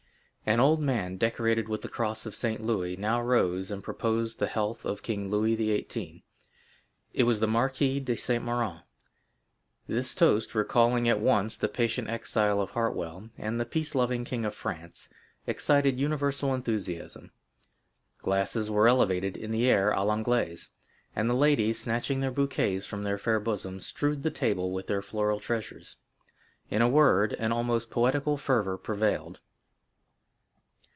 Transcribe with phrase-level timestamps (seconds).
[0.43, 4.47] An old man, decorated with the cross of Saint Louis, now rose and proposed the
[4.47, 6.25] health of King Louis XVIII.
[7.13, 8.81] It was the Marquis de Saint Méran.
[9.87, 14.43] This toast, recalling at once the patient exile of Hartwell and the peace loving King
[14.43, 15.07] of France,
[15.47, 17.31] excited universal enthusiasm;
[18.17, 20.67] glasses were elevated in the air à l'Anglaise,
[21.15, 25.03] and the ladies, snatching their bouquets from their fair bosoms, strewed the table with their
[25.03, 25.95] floral treasures.
[26.69, 29.39] In a word, an almost poetical fervor prevailed.